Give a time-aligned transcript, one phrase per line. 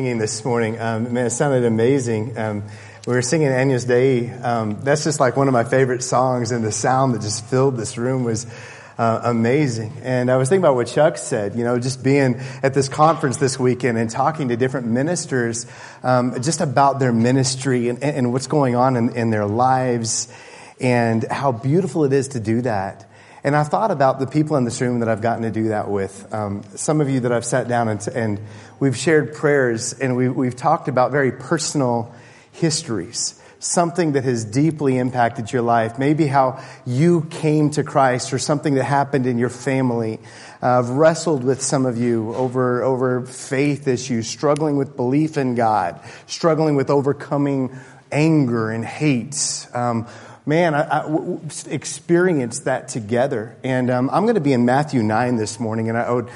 [0.00, 0.80] singing this morning.
[0.80, 2.38] Um, man, it sounded amazing.
[2.38, 2.62] Um,
[3.06, 4.30] we were singing Agnus Dei.
[4.30, 7.76] Um, that's just like one of my favorite songs, and the sound that just filled
[7.76, 8.46] this room was
[8.96, 9.92] uh, amazing.
[10.02, 13.36] And I was thinking about what Chuck said, you know, just being at this conference
[13.36, 15.66] this weekend and talking to different ministers
[16.02, 20.32] um, just about their ministry and, and what's going on in, in their lives
[20.80, 23.09] and how beautiful it is to do that.
[23.42, 25.88] And I thought about the people in this room that I've gotten to do that
[25.88, 26.32] with.
[26.32, 28.40] Um, some of you that I've sat down and, and
[28.78, 32.14] we've shared prayers and we, we've talked about very personal
[32.52, 33.40] histories.
[33.58, 35.98] Something that has deeply impacted your life.
[35.98, 40.18] Maybe how you came to Christ or something that happened in your family.
[40.62, 45.54] Uh, I've wrestled with some of you over, over faith issues, struggling with belief in
[45.54, 47.78] God, struggling with overcoming
[48.10, 49.66] anger and hate.
[49.74, 50.06] Um,
[50.46, 53.56] man, I, experienced that together.
[53.62, 56.28] And um, I'm going to be in Matthew 9 this morning, and I would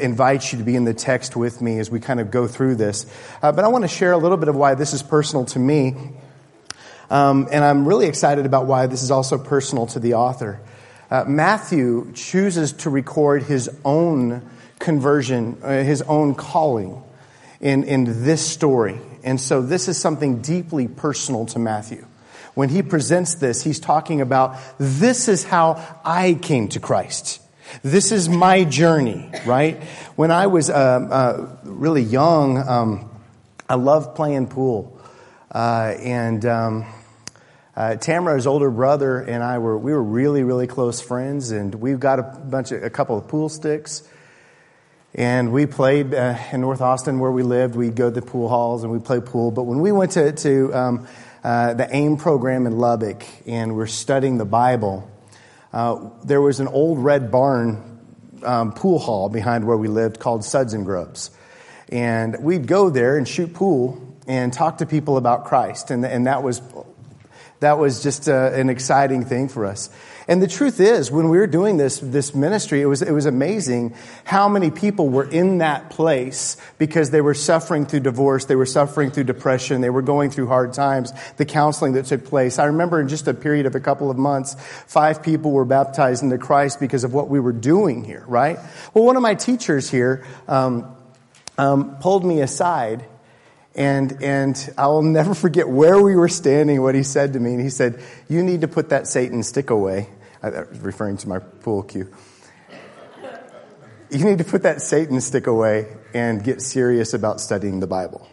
[0.00, 2.76] invite you to be in the text with me as we kind of go through
[2.76, 3.06] this.
[3.42, 5.58] Uh, but I want to share a little bit of why this is personal to
[5.58, 5.96] me.
[7.10, 10.60] Um, and I'm really excited about why this is also personal to the author.
[11.10, 17.02] Uh, Matthew chooses to record his own conversion, uh, his own calling
[17.60, 19.00] in, in this story.
[19.24, 22.06] And so this is something deeply personal to Matthew
[22.58, 27.40] when he presents this, he's talking about this is how I came to Christ.
[27.84, 29.80] This is my journey, right?
[30.16, 33.10] When I was uh, uh, really young, um,
[33.68, 35.00] I loved playing pool.
[35.52, 36.86] Uh, and um,
[37.76, 42.00] uh, Tamara's older brother and I were we were really really close friends, and we've
[42.00, 44.02] got a bunch of a couple of pool sticks.
[45.14, 47.76] And we played uh, in North Austin where we lived.
[47.76, 49.52] We'd go to the pool halls and we'd play pool.
[49.52, 51.08] But when we went to, to um,
[51.44, 55.10] uh, the AIM program in Lubbock and we're studying the Bible,
[55.72, 58.00] uh, there was an old red barn
[58.42, 61.30] um, pool hall behind where we lived called Suds and Grubs.
[61.90, 65.90] And we'd go there and shoot pool and talk to people about Christ.
[65.90, 66.60] And, and that was,
[67.60, 69.90] that was just uh, an exciting thing for us.
[70.28, 73.24] And the truth is, when we were doing this, this ministry, it was, it was
[73.24, 78.54] amazing how many people were in that place because they were suffering through divorce, they
[78.54, 82.58] were suffering through depression, they were going through hard times, the counseling that took place.
[82.58, 84.54] I remember in just a period of a couple of months,
[84.86, 88.58] five people were baptized into Christ because of what we were doing here, right?
[88.92, 90.94] Well, one of my teachers here, um,
[91.56, 93.04] um, pulled me aside
[93.78, 97.52] and, and I will never forget where we were standing, what he said to me.
[97.52, 100.08] And he said, You need to put that Satan stick away
[100.42, 102.12] referring to my pool cue.
[104.10, 108.28] You need to put that Satan stick away and get serious about studying the Bible.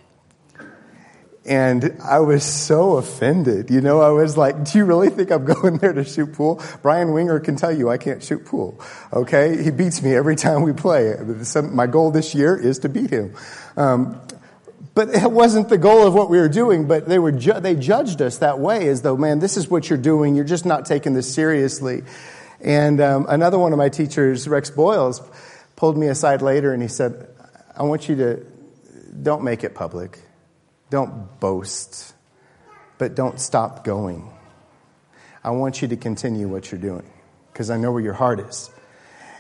[1.46, 3.70] And I was so offended.
[3.70, 6.60] You know, I was like, do you really think I'm going there to shoot pool?
[6.82, 8.82] Brian Winger can tell you I can't shoot pool.
[9.14, 9.62] Okay?
[9.62, 11.14] He beats me every time we play.
[11.62, 13.36] My goal this year is to beat him.
[13.78, 14.20] Um,
[14.96, 17.76] but it wasn't the goal of what we were doing, but they were, ju- they
[17.76, 20.36] judged us that way as though, man, this is what you're doing.
[20.36, 22.04] You're just not taking this seriously.
[22.62, 25.22] And um, another one of my teachers, Rex Boyles,
[25.76, 27.28] pulled me aside later and he said,
[27.76, 28.46] I want you to,
[29.22, 30.18] don't make it public.
[30.90, 32.14] Don't boast,
[32.98, 34.32] but don't stop going.
[35.44, 37.12] I want you to continue what you're doing
[37.52, 38.70] because I know where your heart is.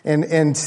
[0.03, 0.57] And, and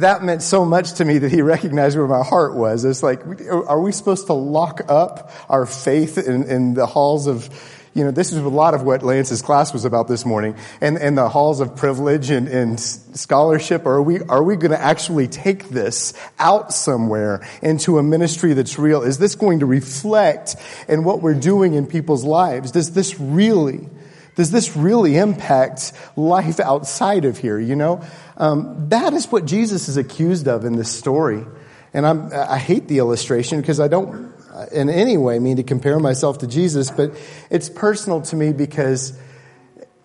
[0.00, 2.84] that meant so much to me that he recognized where my heart was.
[2.84, 7.48] It's like, are we supposed to lock up our faith in, in the halls of,
[7.94, 10.98] you know, this is a lot of what Lance's class was about this morning, and,
[10.98, 13.86] and the halls of privilege and, and scholarship.
[13.86, 18.78] Are we, are we going to actually take this out somewhere into a ministry that's
[18.78, 19.02] real?
[19.02, 20.56] Is this going to reflect
[20.88, 22.70] in what we're doing in people's lives?
[22.70, 23.88] Does this really,
[24.36, 28.02] does this really impact life outside of here, you know?
[28.36, 31.44] Um, that is what Jesus is accused of in this story.
[31.92, 34.34] And I'm, I hate the illustration because I don't
[34.72, 37.12] in any way mean to compare myself to Jesus, but
[37.50, 39.18] it's personal to me because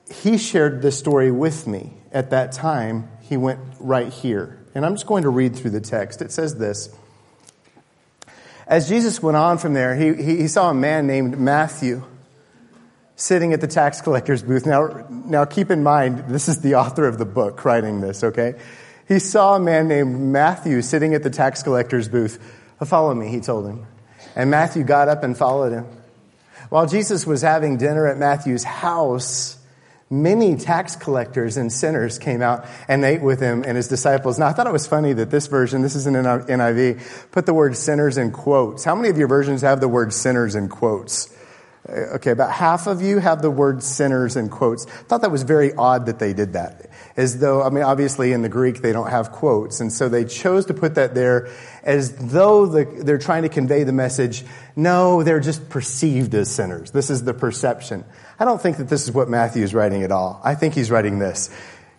[0.10, 3.10] he shared this story with me at that time.
[3.22, 4.66] He went right here.
[4.74, 6.22] And I'm just going to read through the text.
[6.22, 6.94] It says this.
[8.68, 12.04] As Jesus went on from there, he, he, he saw a man named Matthew
[13.22, 14.66] sitting at the tax collector's booth.
[14.66, 18.56] Now, now keep in mind, this is the author of the book writing this, okay?
[19.08, 22.40] He saw a man named Matthew sitting at the tax collector's booth.
[22.80, 23.86] Uh, follow me, he told him.
[24.36, 25.86] And Matthew got up and followed him.
[26.70, 29.56] While Jesus was having dinner at Matthew's house,
[30.10, 34.40] many tax collectors and sinners came out and ate with him and his disciples.
[34.40, 37.54] Now, I thought it was funny that this version, this is an NIV, put the
[37.54, 38.84] word sinners in quotes.
[38.84, 41.38] How many of your versions have the word sinners in quotes?
[41.88, 44.86] Uh, okay, about half of you have the word sinners in quotes.
[44.86, 46.90] I thought that was very odd that they did that.
[47.18, 50.26] As though, I mean, obviously in the Greek they don't have quotes, and so they
[50.26, 51.50] chose to put that there
[51.84, 54.44] as though the, they're trying to convey the message,
[54.76, 56.92] no, they're just perceived as sinners.
[56.92, 58.06] This is the perception.
[58.40, 60.40] I don't think that this is what Matthew is writing at all.
[60.44, 61.50] I think he's writing this.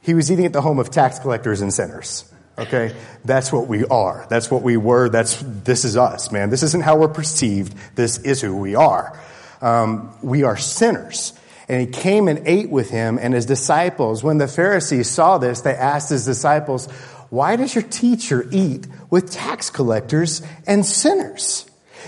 [0.01, 2.25] He was eating at the home of tax collectors and sinners.
[2.59, 2.95] Okay?
[3.25, 4.27] That's what we are.
[4.29, 5.09] That's what we were.
[5.09, 6.51] That's, this is us, man.
[6.51, 7.75] This isn't how we're perceived.
[7.97, 9.19] This is who we are.
[9.63, 11.33] Um, we are sinners.
[11.69, 14.23] And he came and ate with him and his disciples.
[14.23, 16.87] When the Pharisees saw this, they asked his disciples,
[17.31, 21.65] why does your teacher eat with tax collectors and sinners?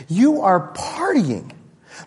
[0.08, 1.52] You are partying.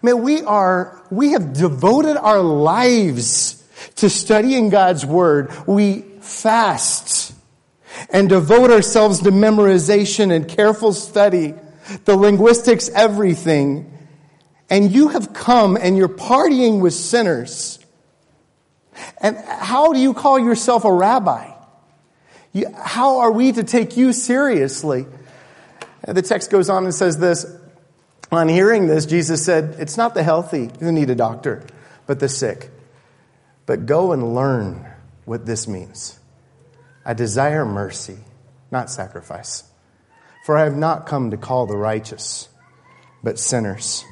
[0.04, 3.64] Man, we are, we have devoted our lives
[3.96, 5.52] to studying God's word.
[5.66, 7.34] We fast
[8.12, 11.56] and devote ourselves to memorization and careful study,
[12.06, 13.97] the linguistics, everything.
[14.70, 17.80] And you have come and you're partying with sinners.
[19.20, 21.54] And how do you call yourself a rabbi?
[22.76, 25.06] how are we to take you seriously?
[26.08, 27.46] The text goes on and says this.
[28.32, 31.64] On hearing this, Jesus said, It's not the healthy who need a doctor,
[32.06, 32.72] but the sick.
[33.66, 34.86] But go and learn
[35.26, 36.20] what this means.
[37.06, 38.18] I desire mercy,
[38.72, 39.64] not sacrifice.
[40.46, 42.50] For I have not come to call the righteous,
[43.24, 44.04] but sinners.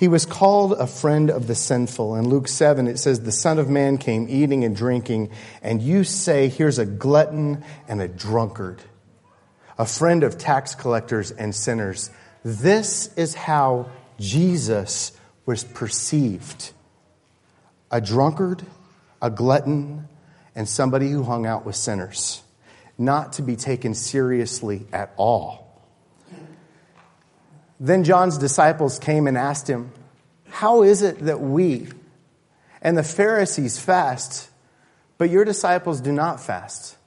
[0.00, 2.16] He was called a friend of the sinful.
[2.16, 5.30] In Luke 7, it says, The Son of Man came eating and drinking,
[5.60, 8.80] and you say, Here's a glutton and a drunkard,
[9.76, 12.10] a friend of tax collectors and sinners.
[12.42, 15.12] This is how Jesus
[15.44, 16.72] was perceived
[17.90, 18.64] a drunkard,
[19.20, 20.08] a glutton,
[20.54, 22.42] and somebody who hung out with sinners,
[22.96, 25.69] not to be taken seriously at all.
[27.80, 29.90] Then John's disciples came and asked him,
[30.50, 31.88] How is it that we
[32.82, 34.50] and the Pharisees fast,
[35.16, 36.98] but your disciples do not fast?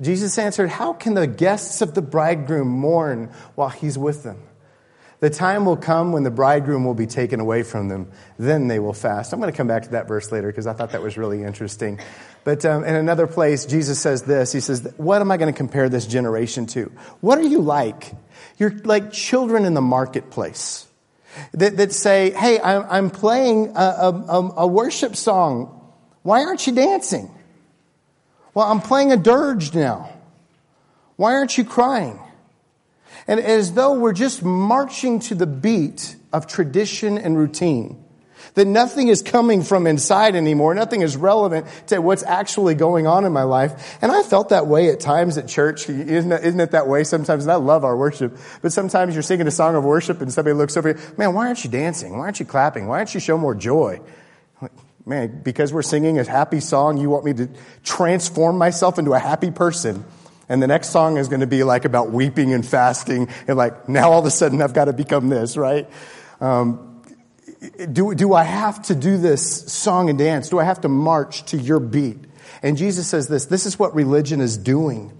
[0.00, 4.42] Jesus answered, How can the guests of the bridegroom mourn while he's with them?
[5.22, 8.10] The time will come when the bridegroom will be taken away from them.
[8.40, 9.32] Then they will fast.
[9.32, 11.44] I'm going to come back to that verse later because I thought that was really
[11.44, 12.00] interesting.
[12.42, 15.56] But um, in another place, Jesus says this He says, What am I going to
[15.56, 16.90] compare this generation to?
[17.20, 18.10] What are you like?
[18.58, 20.88] You're like children in the marketplace
[21.52, 25.94] that, that say, Hey, I'm, I'm playing a, a, a worship song.
[26.22, 27.32] Why aren't you dancing?
[28.54, 30.12] Well, I'm playing a dirge now.
[31.14, 32.18] Why aren't you crying?
[33.26, 38.02] And as though we're just marching to the beat of tradition and routine.
[38.54, 40.74] That nothing is coming from inside anymore.
[40.74, 43.98] Nothing is relevant to what's actually going on in my life.
[44.02, 45.88] And I felt that way at times at church.
[45.88, 47.44] Isn't it, isn't it that way sometimes?
[47.44, 48.36] And I love our worship.
[48.60, 51.46] But sometimes you're singing a song of worship and somebody looks over you, man, why
[51.46, 52.12] aren't you dancing?
[52.12, 52.88] Why aren't you clapping?
[52.88, 54.00] Why aren't you show more joy?
[55.06, 57.48] Man, because we're singing a happy song, you want me to
[57.82, 60.04] transform myself into a happy person.
[60.52, 63.28] And the next song is going to be like about weeping and fasting.
[63.48, 65.88] And like, now all of a sudden I've got to become this, right?
[66.42, 67.02] Um,
[67.90, 70.50] do, do I have to do this song and dance?
[70.50, 72.18] Do I have to march to your beat?
[72.62, 75.16] And Jesus says this, this is what religion is doing.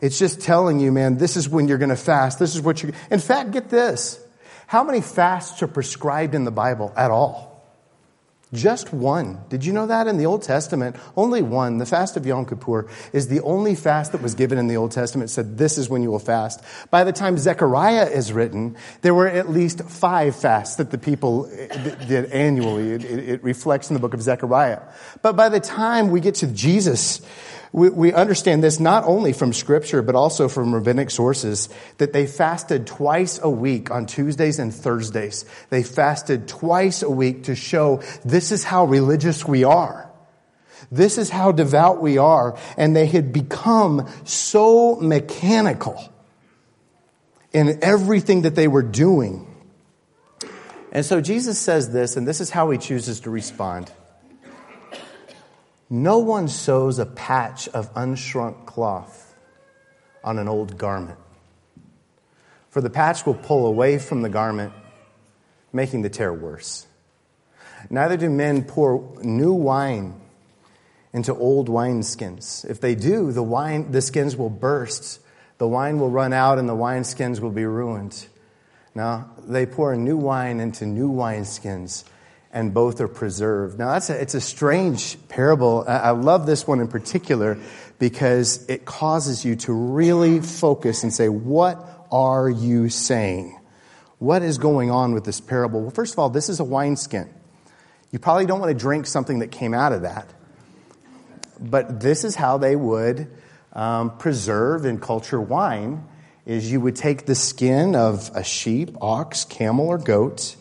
[0.00, 2.38] It's just telling you, man, this is when you're going to fast.
[2.38, 4.18] This is what you're, in fact, get this.
[4.66, 7.51] How many fasts are prescribed in the Bible at all?
[8.52, 9.38] Just one.
[9.48, 10.96] Did you know that in the Old Testament?
[11.16, 11.78] Only one.
[11.78, 14.92] The fast of Yom Kippur is the only fast that was given in the Old
[14.92, 15.30] Testament.
[15.30, 16.62] It said, this is when you will fast.
[16.90, 21.50] By the time Zechariah is written, there were at least five fasts that the people
[21.50, 22.90] eh, did annually.
[22.90, 24.82] It, it reflects in the book of Zechariah.
[25.22, 27.22] But by the time we get to Jesus,
[27.72, 32.26] we, we understand this not only from scripture, but also from rabbinic sources, that they
[32.26, 35.46] fasted twice a week on Tuesdays and Thursdays.
[35.70, 40.10] They fasted twice a week to show this is how religious we are.
[40.90, 42.58] This is how devout we are.
[42.76, 46.12] And they had become so mechanical
[47.54, 49.46] in everything that they were doing.
[50.90, 53.90] And so Jesus says this, and this is how he chooses to respond.
[55.94, 59.34] No one sews a patch of unshrunk cloth
[60.24, 61.18] on an old garment,
[62.70, 64.72] for the patch will pull away from the garment,
[65.70, 66.86] making the tear worse.
[67.90, 70.18] Neither do men pour new wine
[71.12, 72.64] into old wineskins.
[72.64, 75.20] If they do, the wine, the skins will burst,
[75.58, 78.28] the wine will run out, and the wineskins will be ruined.
[78.94, 82.04] Now, they pour new wine into new wineskins
[82.52, 83.78] and both are preserved.
[83.78, 85.84] Now, that's a, it's a strange parable.
[85.88, 87.58] I love this one in particular
[87.98, 93.58] because it causes you to really focus and say, what are you saying?
[94.18, 95.80] What is going on with this parable?
[95.80, 97.32] Well, first of all, this is a wineskin.
[98.10, 100.28] You probably don't want to drink something that came out of that.
[101.58, 103.28] But this is how they would
[103.72, 106.06] um, preserve and culture wine
[106.44, 110.56] is you would take the skin of a sheep, ox, camel, or goat.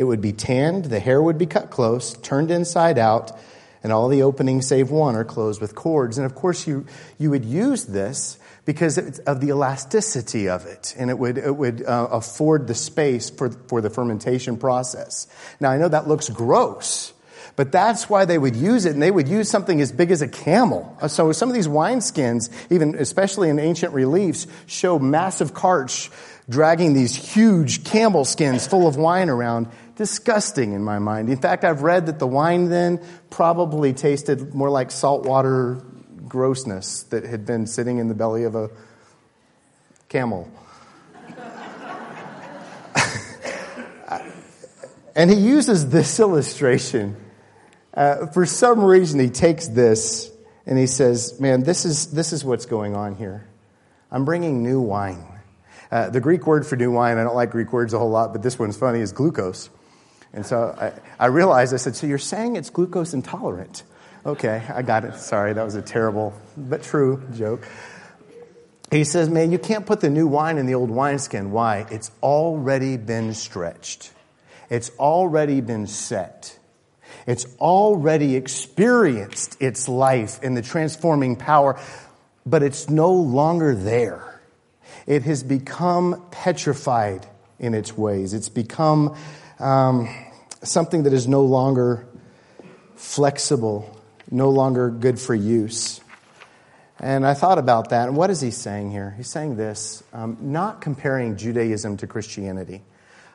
[0.00, 3.38] It would be tanned, the hair would be cut close, turned inside out,
[3.82, 6.16] and all the openings save one are closed with cords.
[6.16, 6.86] And of course, you,
[7.18, 11.84] you would use this because of the elasticity of it, and it would, it would
[11.84, 15.26] uh, afford the space for, for the fermentation process.
[15.60, 17.12] Now, I know that looks gross,
[17.56, 20.22] but that's why they would use it, and they would use something as big as
[20.22, 20.96] a camel.
[21.02, 26.08] Uh, so some of these wineskins, even especially in ancient reliefs, show massive carts
[26.50, 29.68] dragging these huge camel skins full of wine around.
[29.96, 31.28] Disgusting in my mind.
[31.28, 35.82] In fact, I've read that the wine then probably tasted more like saltwater
[36.26, 38.70] grossness that had been sitting in the belly of a
[40.08, 40.50] camel.
[45.14, 47.16] and he uses this illustration.
[47.92, 50.30] Uh, for some reason, he takes this
[50.64, 53.46] and he says, Man, this is, this is what's going on here.
[54.10, 55.39] I'm bringing new wine.
[55.90, 58.32] Uh, the Greek word for new wine, I don't like Greek words a whole lot,
[58.32, 59.70] but this one's funny, is glucose.
[60.32, 63.82] And so I, I realized, I said, So you're saying it's glucose intolerant?
[64.24, 65.16] Okay, I got it.
[65.16, 67.66] Sorry, that was a terrible but true joke.
[68.90, 71.50] He says, Man, you can't put the new wine in the old wineskin.
[71.50, 71.86] Why?
[71.90, 74.12] It's already been stretched,
[74.68, 76.56] it's already been set.
[77.26, 81.78] It's already experienced its life in the transforming power,
[82.46, 84.29] but it's no longer there.
[85.06, 87.26] It has become petrified
[87.58, 88.34] in its ways.
[88.34, 89.16] It's become
[89.58, 90.08] um,
[90.62, 92.06] something that is no longer
[92.96, 93.96] flexible
[94.30, 96.00] no longer good for use.
[96.98, 98.08] And I thought about that.
[98.08, 99.14] And what is he saying here?
[99.16, 102.82] He's saying this um, not comparing Judaism to Christianity.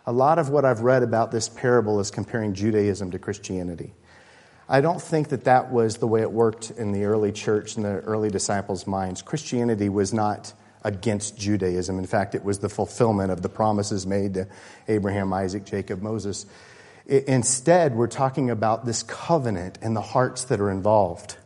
[0.05, 3.93] A lot of what I've read about this parable is comparing Judaism to Christianity.
[4.69, 7.85] I don't think that that was the way it worked in the early church and
[7.85, 9.21] the early disciples' minds.
[9.21, 10.53] Christianity was not
[10.85, 11.97] against Judaism.
[11.97, 14.47] In fact, it was the fulfillment of the promises made to
[14.87, 16.45] Abraham, Isaac, Jacob, Moses.
[17.07, 21.37] Instead, we're talking about this covenant and the hearts that are involved.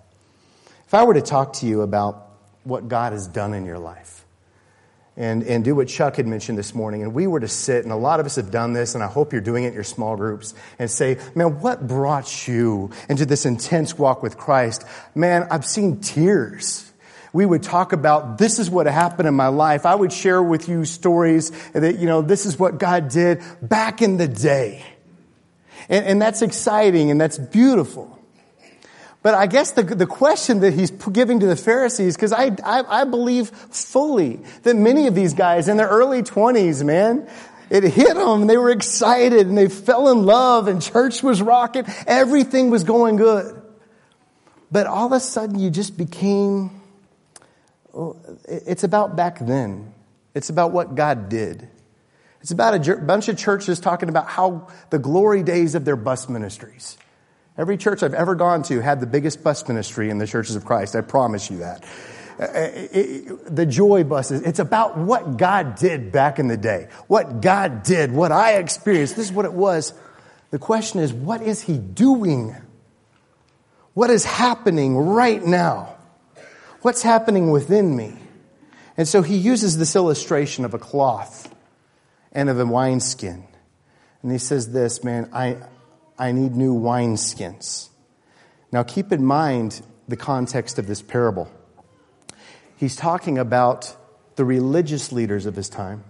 [0.86, 2.28] If I were to talk to you about
[2.64, 4.26] what God has done in your life,
[5.16, 7.92] and, and do what Chuck had mentioned this morning, and we were to sit, and
[7.92, 9.84] a lot of us have done this, and I hope you're doing it in your
[9.84, 14.86] small groups, and say, Man, what brought you into this intense walk with Christ?
[15.16, 16.89] Man, I've seen tears
[17.32, 19.86] we would talk about this is what happened in my life.
[19.86, 24.02] I would share with you stories that, you know, this is what God did back
[24.02, 24.84] in the day.
[25.90, 28.20] And, and that's exciting and that's beautiful.
[29.22, 33.02] But I guess the, the question that he's giving to the Pharisees, because I, I,
[33.02, 37.30] I believe fully that many of these guys in their early 20s, man,
[37.70, 41.86] it hit them they were excited and they fell in love and church was rocking.
[42.08, 43.62] Everything was going good.
[44.72, 46.79] But all of a sudden you just became,
[48.48, 49.94] it's about back then.
[50.36, 51.68] It's about what God did.
[52.42, 56.30] It's about a bunch of churches talking about how the glory days of their bus
[56.30, 56.98] ministries.
[57.58, 60.64] Every church I've ever gone to had the biggest bus ministry in the churches of
[60.64, 60.96] Christ.
[60.96, 61.84] I promise you that.
[62.40, 66.88] Uh, uh, the joy buses, it's about what God did back in the day.
[67.08, 69.18] What God did, what I experienced.
[69.18, 69.94] This is what it was.
[70.52, 72.56] The question is, what is He doing?
[73.94, 75.98] What is happening right now?
[76.82, 78.18] What's happening within me?
[78.96, 81.54] And so he uses this illustration of a cloth
[82.32, 83.44] and of a wineskin.
[84.22, 85.58] And he says this, man, I,
[86.18, 87.90] I need new wineskins.
[88.72, 91.52] Now keep in mind the context of this parable.
[92.78, 93.96] He's talking about
[94.36, 96.06] the religious leaders of his time,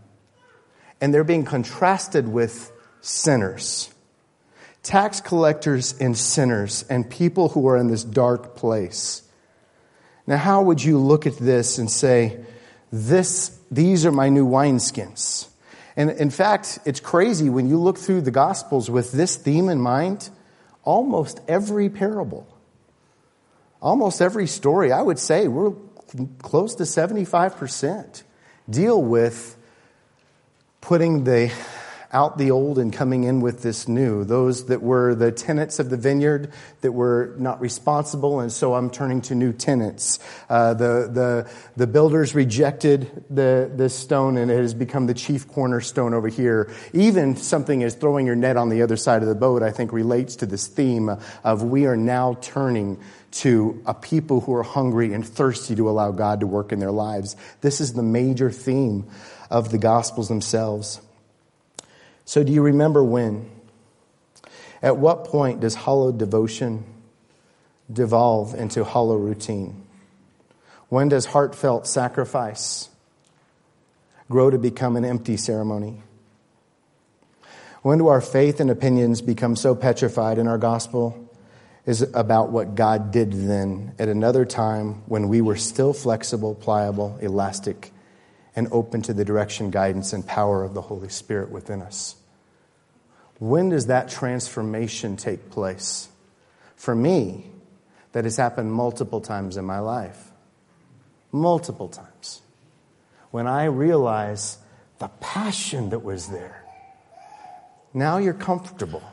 [1.01, 2.71] and they're being contrasted with
[3.01, 3.91] sinners.
[4.83, 9.23] Tax collectors and sinners, and people who are in this dark place.
[10.29, 12.37] Now, how would you look at this and say,
[12.91, 15.47] this, these are my new wineskins?
[15.97, 19.81] And in fact, it's crazy when you look through the Gospels with this theme in
[19.81, 20.29] mind,
[20.83, 22.47] almost every parable,
[23.81, 25.73] almost every story, I would say we're
[26.43, 28.21] close to 75%,
[28.69, 29.57] deal with
[30.79, 31.51] putting the
[32.11, 34.23] out the old and coming in with this new.
[34.23, 36.51] Those that were the tenants of the vineyard
[36.81, 40.19] that were not responsible, and so I'm turning to new tenants.
[40.49, 45.47] Uh, the, the, the builders rejected the, the stone, and it has become the chief
[45.47, 46.71] cornerstone over here.
[46.93, 49.93] Even something as throwing your net on the other side of the boat, I think,
[49.93, 51.11] relates to this theme
[51.43, 52.99] of we are now turning
[53.31, 56.91] to a people who are hungry and thirsty to allow God to work in their
[56.91, 57.35] lives.
[57.61, 59.07] This is the major theme
[59.51, 61.01] of the Gospels themselves.
[62.29, 63.49] So, do you remember when?
[64.83, 66.83] At what point does hallowed devotion
[67.91, 69.81] devolve into hollow routine?
[70.89, 72.87] When does heartfelt sacrifice
[74.29, 76.03] grow to become an empty ceremony?
[77.81, 81.31] When do our faith and opinions become so petrified in our gospel
[81.87, 87.17] is about what God did then at another time when we were still flexible, pliable,
[87.23, 87.91] elastic,
[88.55, 92.17] and open to the direction, guidance, and power of the Holy Spirit within us?
[93.39, 96.09] When does that transformation take place?
[96.75, 97.45] For me,
[98.11, 100.31] that has happened multiple times in my life.
[101.31, 102.41] Multiple times.
[103.31, 104.57] When I realize
[104.99, 106.63] the passion that was there.
[107.93, 109.03] Now you're comfortable,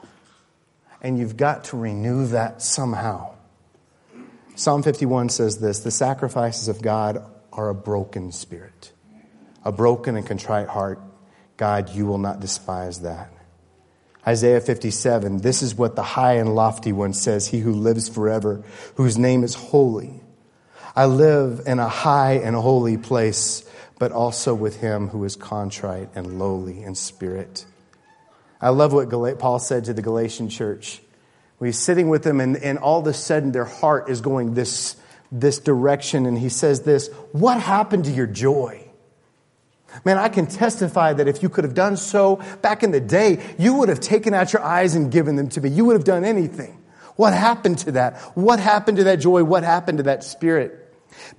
[1.00, 3.34] and you've got to renew that somehow.
[4.56, 8.92] Psalm 51 says this The sacrifices of God are a broken spirit,
[9.64, 11.00] a broken and contrite heart.
[11.56, 13.32] God, you will not despise that.
[14.28, 18.64] Isaiah 57, this is what the high and lofty one says, he who lives forever,
[18.96, 20.20] whose name is holy.
[20.96, 23.64] I live in a high and holy place,
[23.98, 27.66] but also with him who is contrite and lowly in spirit.
[28.60, 31.00] I love what Paul said to the Galatian church.
[31.60, 34.96] He's sitting with them, and, and all of a sudden their heart is going this,
[35.30, 38.85] this direction, and he says this What happened to your joy?
[40.04, 43.42] Man, I can testify that if you could have done so back in the day,
[43.58, 45.70] you would have taken out your eyes and given them to me.
[45.70, 46.82] You would have done anything.
[47.16, 48.18] What happened to that?
[48.36, 49.42] What happened to that joy?
[49.44, 50.82] What happened to that spirit?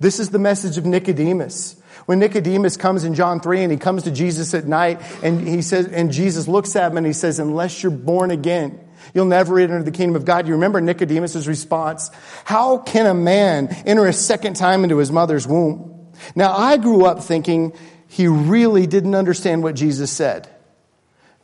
[0.00, 1.76] This is the message of Nicodemus.
[2.06, 5.62] When Nicodemus comes in John 3 and he comes to Jesus at night and he
[5.62, 8.80] says, and Jesus looks at him and he says, unless you're born again,
[9.14, 10.46] you'll never enter the kingdom of God.
[10.46, 12.10] You remember Nicodemus' response?
[12.44, 16.12] How can a man enter a second time into his mother's womb?
[16.34, 17.72] Now I grew up thinking
[18.08, 20.48] he really didn't understand what Jesus said.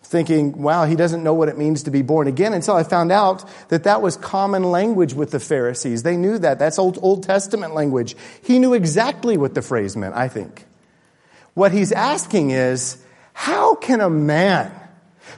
[0.02, 3.11] Thinking, wow, he doesn't know what it means to be born again until I found
[3.11, 6.02] out that that was common language with the Pharisees.
[6.02, 6.59] They knew that.
[6.59, 8.14] That's Old, Old Testament language.
[8.42, 10.66] He knew exactly what the phrase meant, I think.
[11.54, 13.02] What he's asking is,
[13.33, 14.73] how can a man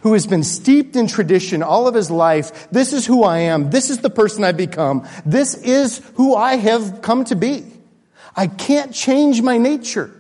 [0.03, 3.71] who has been steeped in tradition all of his life, this is who I am,
[3.71, 7.65] this is the person I've become, this is who I have come to be.
[8.35, 10.13] I can't change my nature.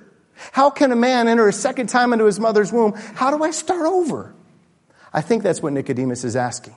[0.52, 2.92] How can a man enter a second time into his mother's womb?
[2.92, 4.34] How do I start over?
[5.12, 6.76] I think that's what Nicodemus is asking.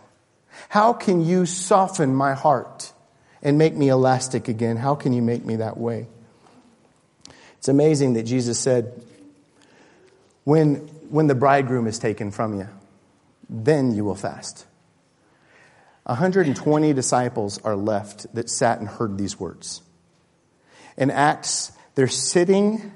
[0.70, 2.94] How can you soften my heart
[3.42, 4.78] and make me elastic again?
[4.78, 6.08] How can you make me that way?
[7.58, 9.02] It's amazing that Jesus said,
[10.46, 10.76] when,
[11.10, 12.70] when the bridegroom is taken from you,
[13.50, 14.66] then you will fast.
[16.04, 19.82] 120 disciples are left that sat and heard these words.
[20.98, 22.92] In Acts, they're sitting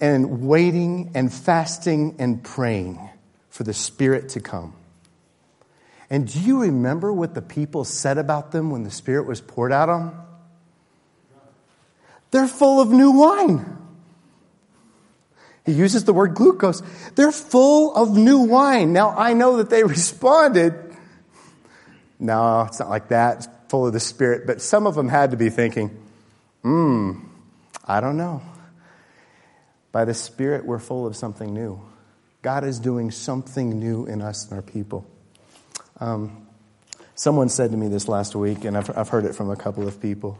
[0.00, 3.08] and waiting and fasting and praying
[3.48, 4.74] for the Spirit to come.
[6.10, 9.72] And do you remember what the people said about them when the Spirit was poured
[9.72, 10.20] out on them?
[12.30, 13.76] They're full of new wine.
[15.64, 16.82] He uses the word glucose.
[17.14, 18.92] They're full of new wine.
[18.92, 20.74] Now, I know that they responded,
[22.18, 23.38] no, it's not like that.
[23.38, 24.46] It's full of the Spirit.
[24.46, 25.90] But some of them had to be thinking,
[26.62, 27.18] hmm,
[27.84, 28.42] I don't know.
[29.96, 31.80] By the Spirit, we're full of something new.
[32.42, 35.06] God is doing something new in us and our people.
[36.00, 36.46] Um,
[37.14, 39.88] someone said to me this last week, and I've, I've heard it from a couple
[39.88, 40.36] of people,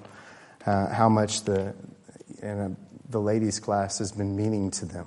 [0.66, 1.74] uh, how much the,
[2.42, 2.68] uh,
[3.08, 5.06] the ladies' class has been meaning to them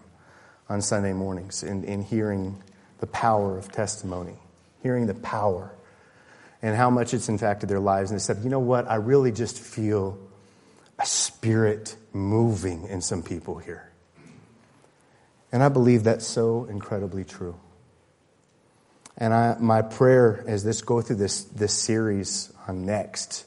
[0.68, 2.60] on Sunday mornings in, in hearing
[3.02, 4.40] the power of testimony,
[4.82, 5.72] hearing the power,
[6.64, 8.10] and how much it's impacted their lives.
[8.10, 8.90] And they said, you know what?
[8.90, 10.18] I really just feel
[10.98, 13.89] a spirit moving in some people here.
[15.52, 17.56] And I believe that's so incredibly true.
[19.18, 23.46] And I, my prayer as this go through this, this series on next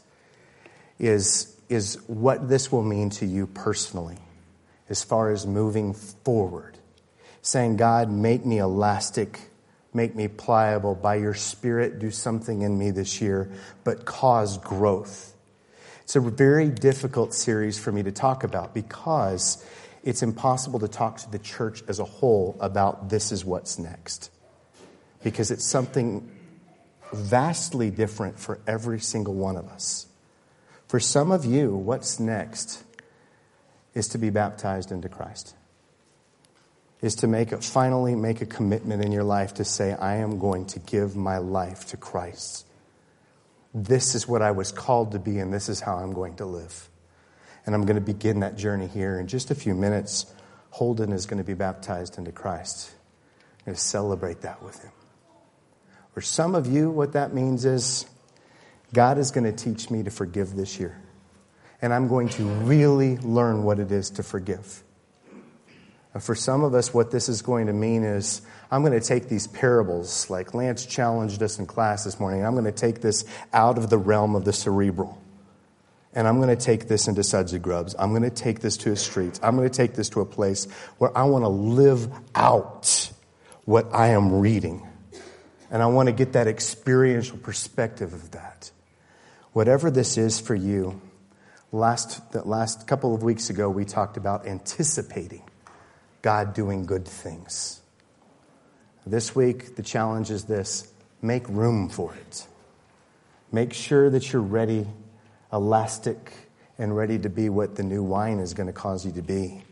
[0.99, 4.19] is, is what this will mean to you personally
[4.89, 6.77] as far as moving forward.
[7.41, 9.41] Saying, God, make me elastic,
[9.95, 10.95] make me pliable.
[10.95, 13.51] By your Spirit, do something in me this year,
[13.83, 15.35] but cause growth.
[16.03, 19.65] It's a very difficult series for me to talk about because
[20.03, 24.31] it's impossible to talk to the church as a whole about this is what's next.
[25.23, 26.31] Because it's something
[27.13, 30.07] vastly different for every single one of us.
[30.89, 32.83] For some of you, what's next
[33.95, 35.55] is to be baptized into Christ.
[37.01, 40.39] Is to make a, finally make a commitment in your life to say, I am
[40.39, 42.67] going to give my life to Christ.
[43.75, 46.45] This is what I was called to be, and this is how I'm going to
[46.45, 46.89] live.
[47.65, 50.27] And I'm going to begin that journey here in just a few minutes.
[50.71, 52.93] Holden is going to be baptized into Christ.
[53.61, 54.93] I'm going to celebrate that with him.
[56.15, 58.07] For some of you, what that means is
[58.93, 61.01] God is going to teach me to forgive this year.
[61.81, 64.83] And I'm going to really learn what it is to forgive.
[66.21, 69.29] For some of us, what this is going to mean is I'm going to take
[69.29, 72.45] these parables, like Lance challenged us in class this morning.
[72.45, 75.22] I'm going to take this out of the realm of the cerebral.
[76.15, 77.95] And I'm going to take this into Sudsy Grubs.
[77.99, 79.41] I'm going to take this to the streets.
[79.43, 80.67] I'm going to take this to a place
[80.99, 83.11] where I want to live out
[83.65, 84.87] what I am reading.
[85.71, 88.71] And I want to get that experiential perspective of that.
[89.55, 91.01] Whatever this is for you,
[91.73, 95.43] last, the last couple of weeks ago, we talked about anticipating
[96.21, 97.81] God doing good things.
[99.07, 102.47] This week, the challenge is this make room for it.
[103.51, 104.87] Make sure that you're ready,
[105.53, 106.33] elastic,
[106.79, 109.63] and ready to be what the new wine is going to cause you to be.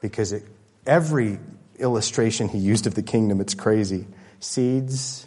[0.00, 0.44] Because it,
[0.86, 1.38] every
[1.78, 4.06] illustration he used of the kingdom, it's crazy.
[4.40, 5.26] Seeds,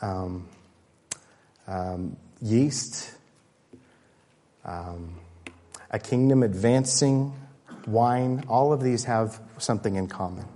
[0.00, 0.48] um,
[1.66, 3.12] um, yeast,
[4.64, 5.14] um,
[5.90, 7.32] a kingdom advancing,
[7.86, 10.46] wine, all of these have something in common.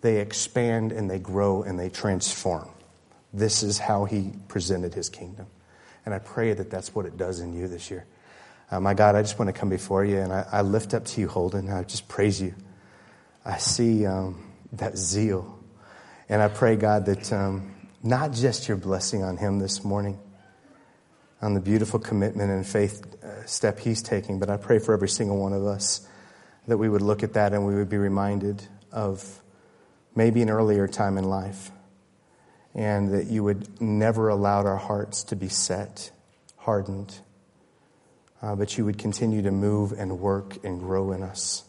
[0.00, 2.68] They expand and they grow and they transform.
[3.32, 5.46] This is how he presented his kingdom.
[6.04, 8.06] And I pray that that's what it does in you this year.
[8.70, 11.04] Uh, my God, I just want to come before you and I, I lift up
[11.04, 11.70] to you, Holden.
[11.70, 12.54] I just praise you.
[13.44, 15.58] I see um, that zeal.
[16.28, 20.18] And I pray, God, that um, not just your blessing on him this morning,
[21.42, 25.08] on the beautiful commitment and faith uh, step he's taking, but I pray for every
[25.08, 26.06] single one of us
[26.66, 29.42] that we would look at that and we would be reminded of
[30.14, 31.70] maybe an earlier time in life,
[32.74, 36.10] and that you would never allow our hearts to be set,
[36.56, 37.20] hardened,
[38.42, 41.64] uh, but you would continue to move and work and grow in us,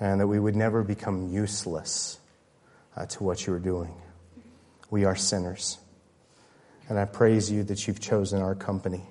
[0.00, 2.18] and that we would never become useless
[2.96, 3.94] uh, to what you are doing.
[4.90, 5.78] We are sinners.
[6.88, 9.04] And I praise you that you've chosen our company.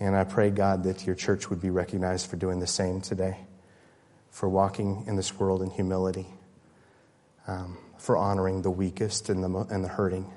[0.00, 3.38] And I pray, God, that your church would be recognized for doing the same today,
[4.30, 6.26] for walking in this world in humility,
[7.48, 10.32] um, for honoring the weakest and the, and the hurting.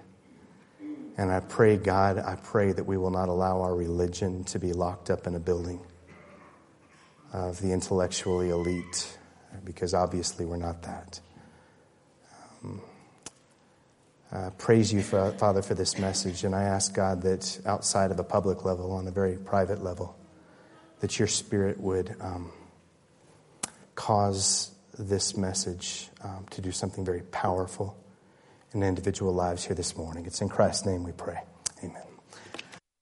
[1.18, 4.74] And I pray, God, I pray that we will not allow our religion to be
[4.74, 5.80] locked up in a building
[7.34, 9.18] of the intellectually elite,
[9.64, 11.20] because obviously we're not that.
[12.64, 12.82] Um,
[14.58, 16.44] praise you, for, Father, for this message.
[16.46, 20.18] And I ask God that outside of a public level, on a very private level,
[21.02, 22.52] that your spirit would um,
[23.96, 27.98] cause this message um, to do something very powerful
[28.74, 30.26] in individual lives here this morning.
[30.26, 31.40] It's in Christ's name we pray.
[31.84, 32.11] Amen.